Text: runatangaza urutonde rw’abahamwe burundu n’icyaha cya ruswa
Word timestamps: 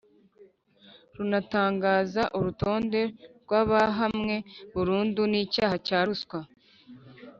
runatangaza 1.15 2.21
urutonde 2.37 3.01
rw’abahamwe 3.43 4.35
burundu 4.73 5.21
n’icyaha 5.31 5.75
cya 5.87 5.99
ruswa 6.07 6.39